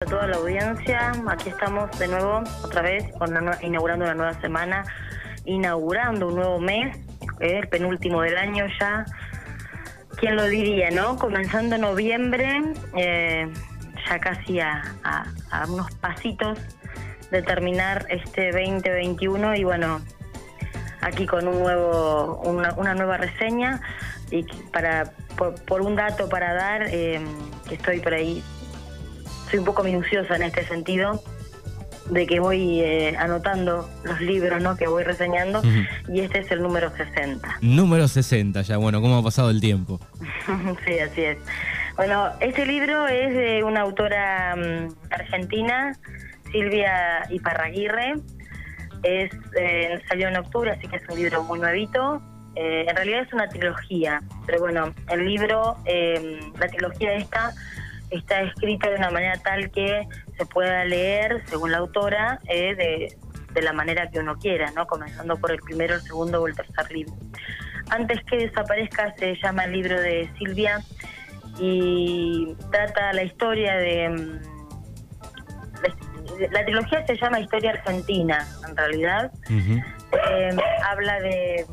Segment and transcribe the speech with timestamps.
[0.00, 1.12] a toda la audiencia.
[1.26, 3.06] Aquí estamos de nuevo, otra vez,
[3.62, 4.84] inaugurando una nueva semana,
[5.44, 6.96] inaugurando un nuevo mes,
[7.40, 9.04] el penúltimo del año ya.
[10.16, 11.16] ¿Quién lo diría, no?
[11.16, 12.62] Comenzando noviembre,
[12.96, 13.52] eh,
[14.08, 14.84] ya casi a,
[15.68, 16.60] unos pasitos
[17.32, 20.00] de terminar este 2021 y bueno,
[21.00, 23.80] aquí con un nuevo, una, nueva reseña
[24.30, 25.10] y para
[25.66, 27.20] por, un dato para dar, eh,
[27.68, 28.44] que estoy por ahí
[29.50, 31.22] soy un poco minuciosa en este sentido
[32.10, 34.76] de que voy eh, anotando los libros ¿no?
[34.76, 35.62] que voy reseñando
[36.08, 37.58] y este es el número 60.
[37.60, 40.00] Número 60, ya bueno, ¿cómo ha pasado el tiempo?
[40.86, 41.38] sí, así es.
[41.96, 45.92] Bueno, este libro es de una autora mm, argentina,
[46.50, 48.14] Silvia Iparraguirre.
[49.02, 52.22] Es, eh, salió en octubre, así que es un libro muy nuevito.
[52.54, 55.76] Eh, en realidad es una trilogía, pero bueno, el libro,
[56.58, 57.52] la trilogía esta
[58.10, 63.62] está escrita de una manera tal que se pueda leer, según la autora, eh, de,
[63.62, 64.86] la manera que uno quiera, ¿no?
[64.86, 67.12] Comenzando por el primero, el segundo o el tercer libro.
[67.90, 70.80] Antes que desaparezca se llama el libro de Silvia
[71.58, 74.08] y trata la historia de...
[74.10, 74.40] Mm,
[76.52, 79.32] la, trilogía se llama Historia Argentina, en realidad.
[79.50, 81.66] Eh, habla de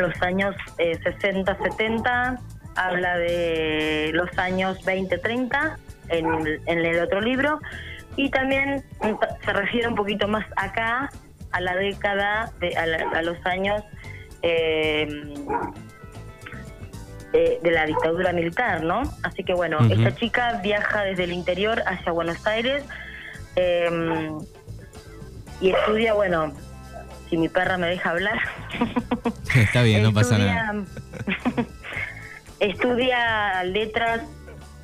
[0.00, 2.38] los años 60, eh, 70,
[2.78, 5.76] habla de los años 20-30
[6.08, 7.60] en, el otro libro
[8.16, 8.84] y también
[9.44, 11.10] se refiere un poquito más acá
[11.50, 13.82] a la década, de, a, los años
[14.42, 15.06] eh,
[17.32, 19.02] de, la dictadura militar, ¿no?
[19.22, 22.84] Así que bueno, esta chica viaja desde el interior hacia Buenos Aires
[23.56, 24.30] eh,
[25.60, 26.52] y estudia, bueno,
[27.28, 28.38] si mi perra me deja hablar.
[29.54, 30.84] Está bien, no pasa nada.
[32.68, 34.20] Estudia letras,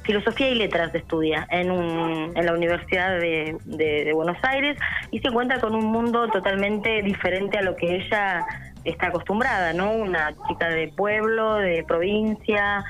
[0.04, 4.78] filosofía y letras estudia en, un, en la Universidad de, Buenos Aires
[5.10, 8.46] y se encuentra con un mundo totalmente diferente a lo que ella
[8.84, 9.92] está acostumbrada, ¿no?
[9.92, 12.82] Una chica de pueblo, de provincia,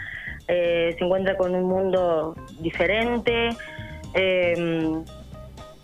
[0.46, 3.48] eh, se encuentra con un mundo diferente.
[4.14, 5.02] Eh,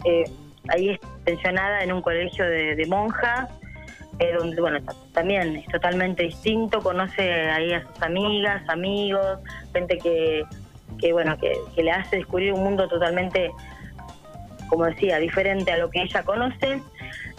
[0.05, 0.25] eh,
[0.69, 3.51] ahí es pensionada en un colegio de, de monjas
[4.21, 4.81] eh, donde, bueno,
[5.15, 9.39] también es totalmente distinto, conoce ahí a sus amigas, amigos,
[9.73, 10.45] gente que,
[11.01, 13.51] que bueno, que, le hace descubrir un mundo totalmente,
[14.69, 16.83] como decía, diferente a lo que ella conoce.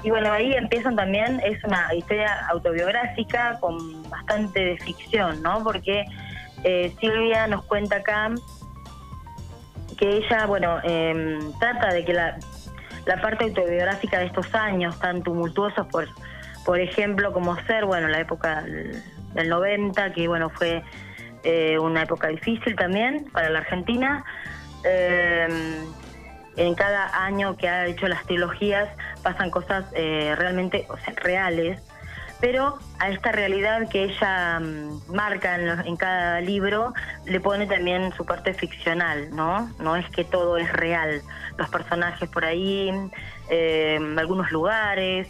[0.04, 5.64] Y bueno, ahí empiezan también, es una historia autobiográfica con bastante de ficción, ¿no?
[5.64, 6.06] Porque
[6.64, 8.32] eh, Silvia nos cuenta acá
[10.00, 12.40] que ella, bueno, em, trata de que la,
[13.06, 16.08] la parte autobiográfica de estos años tan tumultuosos por
[16.66, 20.84] por ejemplo, como ser, bueno, la época del 90, que bueno, fue
[21.44, 24.24] eh, una época difícil también para la Argentina.
[24.84, 25.48] Eh,
[26.58, 28.90] en cada año que ha hecho las trilogías
[29.24, 31.82] pasan cosas eh, realmente o sea, reales,
[32.42, 36.94] pero a esta realidad que ella mm, marca en, cada libro
[37.26, 39.72] le pone también su parte ficcional, ¿no?
[39.80, 41.22] No es que todo es real,
[41.58, 42.92] los personajes por ahí,
[44.18, 45.28] algunos lugares,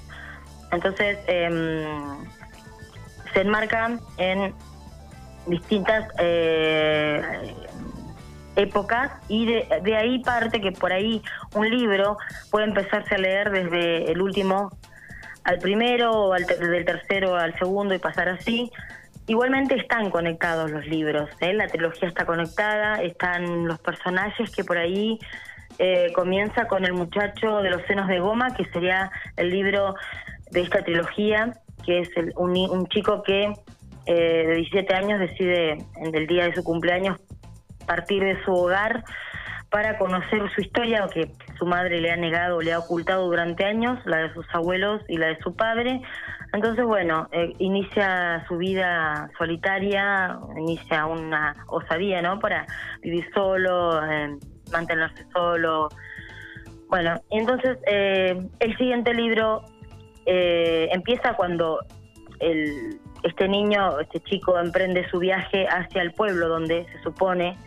[0.71, 2.25] entonces, em,
[3.33, 4.53] se enmarcan en
[5.47, 7.21] distintas eh,
[8.55, 11.21] épocas y de, ahí parte que por ahí
[11.55, 12.17] un libro
[12.49, 14.71] puede empezarse a leer desde el último
[15.43, 18.71] al primero o al del tercero al segundo y pasar así.
[19.27, 21.53] Igualmente están conectados los libros, ¿eh?
[21.53, 25.19] la trilogía está conectada, están los personajes que por ahí
[25.79, 29.95] eh, comienza con el muchacho de los senos de goma, que sería el libro
[30.51, 31.53] de esta trilogía,
[31.85, 33.53] que es un, chico que
[34.05, 37.17] eh, de 17 años decide en el día de su cumpleaños
[37.85, 39.03] partir de su hogar
[39.69, 43.99] para conocer su historia, que su madre le ha negado, le ha ocultado durante años,
[44.05, 46.01] la de sus abuelos y la de su padre.
[46.53, 52.39] Entonces, bueno, eh, inicia su vida solitaria, inicia una osadía, ¿no?
[52.39, 52.67] Para
[53.01, 54.37] vivir solo, eh,
[54.73, 55.87] mantenerse solo.
[56.89, 59.63] Bueno, entonces el siguiente libro
[60.33, 61.79] eh, empieza cuando
[62.39, 67.57] el, este niño, este chico emprende su viaje hacia el pueblo donde se supone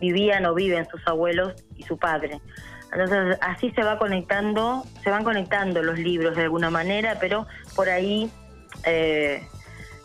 [0.00, 2.40] vivían o viven sus abuelos y su padre.
[2.92, 7.88] Entonces así se va conectando, se van conectando los libros de alguna manera, pero por
[7.88, 8.30] ahí
[8.86, 9.42] eh,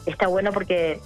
[0.08, 1.00] está bueno porque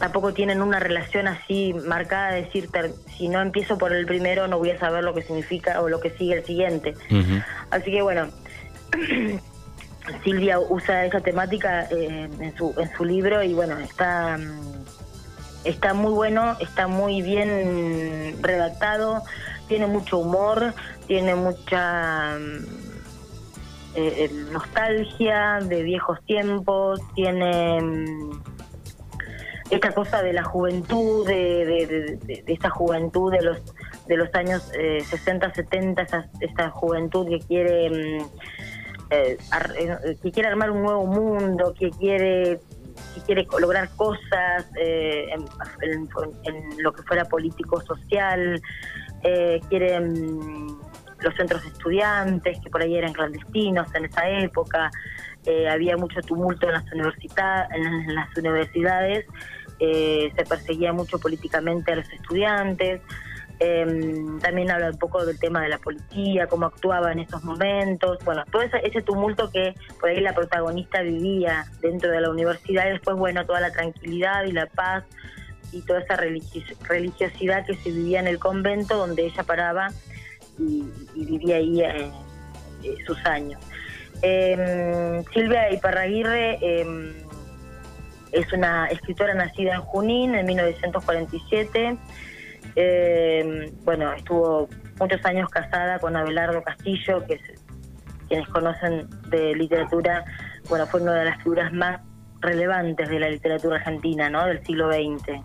[0.00, 2.70] tampoco tienen una relación así marcada de decir
[3.16, 6.00] si no empiezo por el primero no voy a saber lo que significa o lo
[6.00, 6.94] que sigue el siguiente.
[7.70, 8.30] Así que bueno,
[10.22, 14.84] Silvia usa esa temática eh, en, su, en su libro y bueno, está, mm,
[15.64, 19.22] está muy bueno, está muy bien redactado,
[19.66, 20.74] tiene mucho humor,
[21.06, 22.66] tiene mucha mm,
[23.96, 28.42] eh, nostalgia de viejos tiempos, tiene mm,
[29.70, 33.58] esta cosa de la juventud, de, de, esta juventud de los
[34.06, 38.20] de los años 60, 70, esa, esta juventud que quiere
[39.10, 39.36] eh,
[39.78, 42.60] eh, que quiere armar un nuevo mundo, que quiere
[43.14, 48.60] que quiere lograr cosas eh, en, lo que fuera político social,
[49.22, 50.78] eh, quiere mm,
[51.20, 54.90] los centros de estudiantes que por ahí eran clandestinos en esa época,
[55.70, 59.26] había mucho tumulto en las, en las universidades,
[59.78, 63.02] se perseguía mucho políticamente a los estudiantes.
[63.66, 63.86] Eh,
[64.42, 68.44] también habla un poco del tema de la policía, cómo actuaba en esos momentos, bueno,
[68.52, 73.16] todo ese, tumulto que por ahí la protagonista vivía dentro de la universidad y después,
[73.16, 75.04] bueno, toda la tranquilidad y la paz
[75.72, 79.88] y toda esa religiosidad que se vivía en el convento donde ella paraba
[80.58, 80.84] y,
[81.14, 82.10] vivía ahí eh,
[82.82, 83.58] eh, sus años.
[84.20, 87.14] Em, Silvia Iparraguirre em,
[88.30, 91.96] es una escritora nacida en Junín en 1947.
[92.76, 94.68] Eh, bueno, estuvo
[94.98, 97.40] muchos años casada con Abelardo Castillo, que
[98.28, 100.24] quienes conocen de literatura,
[100.68, 102.00] bueno, fue una de las figuras más
[102.40, 104.46] relevantes de la literatura argentina, ¿no?
[104.46, 105.40] Del siglo XX.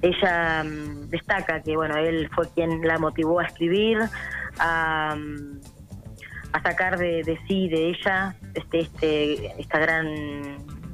[0.00, 3.98] Ella mm, destaca que, bueno, él fue quien la motivó a escribir,
[4.58, 5.60] a, mm,
[6.52, 10.06] a sacar de, de, sí, de ella, este, este, esta gran,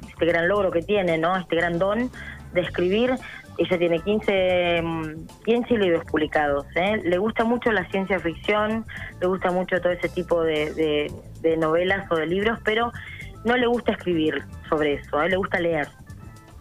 [0.09, 1.35] este gran logro que tiene, ¿no?
[1.37, 2.09] Este gran don
[2.53, 3.15] de escribir
[3.57, 4.83] ella tiene 15,
[5.45, 6.65] 15 mm, libros publicados.
[6.75, 7.01] ¿eh?
[7.03, 8.85] Le gusta mucho la ciencia ficción,
[9.21, 11.11] le gusta mucho todo ese tipo de,
[11.57, 12.91] novelas o de libros, pero
[13.43, 15.29] no le gusta escribir sobre eso, ¿eh?
[15.29, 15.87] le gusta leer.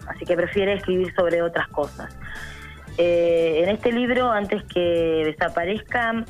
[0.07, 2.17] Así que prefiere escribir sobre otras cosas.
[2.99, 6.25] Eh, en este libro, antes que desaparezca,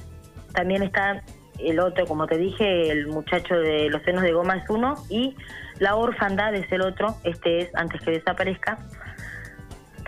[0.53, 1.23] también está
[1.59, 5.37] el otro, como te dije, el muchacho de los senos de goma es uno y
[5.79, 8.79] la orfandad es el otro, este es antes que desaparezca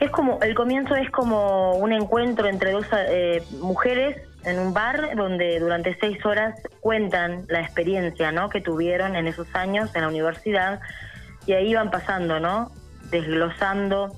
[0.00, 5.16] es como, el comienzo es como un encuentro entre dos eh, mujeres en un bar
[5.16, 8.48] donde durante seis horas cuentan la experiencia ¿no?
[8.48, 10.80] que tuvieron en esos años en la universidad
[11.46, 12.72] y ahí van pasando, ¿no?
[13.10, 14.12] Desglosando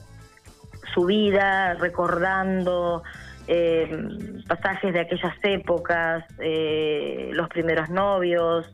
[0.94, 3.02] su vida, recordando
[3.46, 4.08] eh,
[4.48, 8.70] pasajes de aquellas épocas, eh, los primeros novios,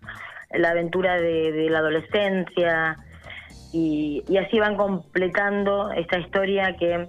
[0.52, 2.96] la aventura de la adolescencia,
[3.74, 7.08] y, así van completando esta historia que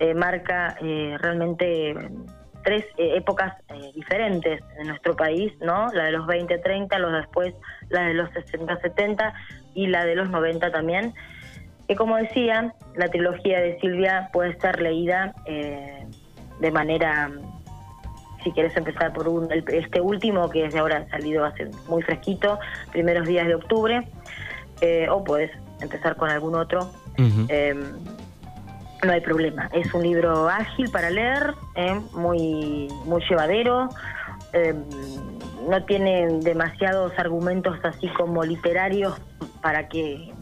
[0.00, 1.94] eh, marca eh, realmente
[2.64, 3.54] tres eh, épocas
[3.94, 5.92] diferentes en nuestro país, ¿no?
[5.92, 7.54] La de los 20-30, los después
[7.88, 9.32] la de los 60-70
[9.74, 11.14] y la de los 90 también.
[11.86, 17.30] Que como decía, la trilogía de Silvia puede ser leída de manera,
[18.42, 22.58] si quieres empezar por un, este último que es de ahora salido hace muy fresquito,
[22.92, 24.06] primeros días de octubre,
[25.10, 25.50] o puedes
[25.80, 26.90] empezar con algún otro.
[27.16, 27.82] Em,
[29.04, 29.68] no hay problema.
[29.72, 33.88] Es un libro ágil para leer, eh, muy, muy llevadero.
[34.52, 34.84] Em,
[35.68, 39.20] no tiene demasiados argumentos así como literarios
[39.60, 40.32] para que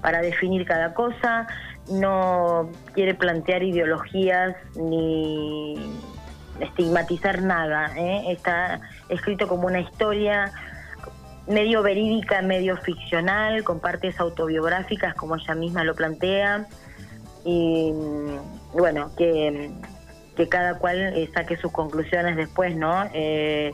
[0.00, 1.46] para definir cada cosa.
[1.90, 5.74] No quiere plantear ideologías ni
[6.60, 7.90] estigmatizar nada.
[7.96, 8.32] ¿eh?
[8.32, 10.52] Está escrito como una historia
[11.46, 16.66] medio verídica, medio ficcional, con partes autobiográficas, como ella misma lo plantea,
[17.44, 17.92] y
[18.72, 19.70] bueno, que,
[20.36, 23.04] que cada cual eh, saque sus conclusiones después, ¿no?
[23.12, 23.72] Eh,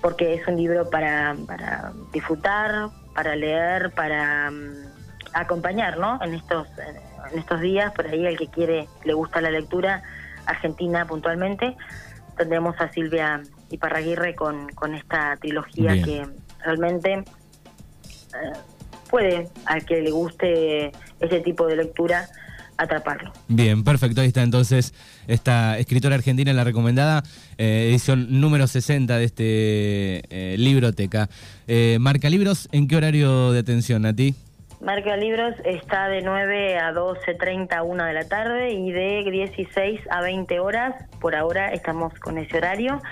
[0.00, 4.72] porque es un libro para, para disfrutar, para leer, para mm,
[5.34, 6.22] acompañar, ¿no?
[6.22, 6.68] En estos,
[7.32, 10.02] en estos días, por ahí el que quiere, le gusta la lectura
[10.46, 11.76] argentina puntualmente,
[12.36, 16.26] tendremos a Silvia Iparraguirre con, con esta trilogía que
[16.64, 17.24] realmente eh,
[19.10, 22.28] puede al que le guste ese tipo de lectura
[22.76, 23.32] atraparlo.
[23.48, 24.20] Bien, perfecto.
[24.20, 24.94] Ahí está entonces
[25.26, 27.24] esta escritora argentina, la recomendada,
[27.58, 29.44] eh, edición número 60 de este
[30.30, 31.28] eh, libroteca.
[31.98, 34.34] Marca Libros, ¿en qué horario de atención a ti?
[34.80, 40.00] Marca Libros está de 9 a 12.30 a 1 de la tarde y de 16
[40.08, 40.94] a 20 horas.
[41.20, 43.02] Por ahora estamos con ese horario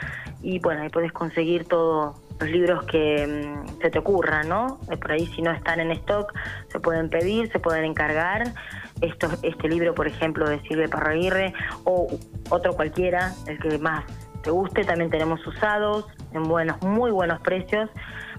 [0.47, 4.79] y bueno, ahí puedes conseguir todos los libros que mm, se te ocurran, ¿no?
[4.89, 6.33] Eh, por ahí si no están en stock
[6.69, 8.55] se pueden pedir, se pueden encargar.
[9.01, 12.07] Esto, este libro, por ejemplo, de Silvia Parraguirre o
[12.51, 14.05] otro cualquiera, el que más
[14.43, 17.91] te guste, también tenemos usados en buenos, muy buenos precios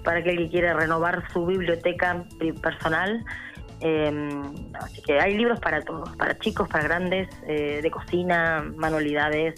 [0.06, 2.24] para aquel que quiere renovar su biblioteca
[2.62, 3.26] personal.
[3.82, 9.56] Em, así que hay libros para todos, para chicos, para grandes, eh, de cocina, manualidades,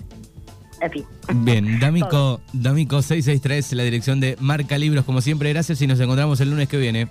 [0.82, 1.06] en fin.
[1.36, 6.40] Bien, D'Amico, D'Amico 663, la dirección de Marca Libros, como siempre, gracias y nos encontramos
[6.42, 7.08] el lunes que viene.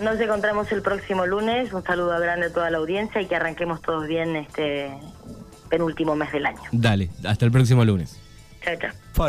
[0.00, 1.72] Nos encontramos el próximo lunes.
[1.72, 4.90] Un saludo grande a toda la audiencia y que arranquemos todos bien este
[5.70, 6.60] penúltimo mes del año.
[6.72, 8.18] Dale, hasta el próximo lunes.
[8.64, 8.90] Chao, chao.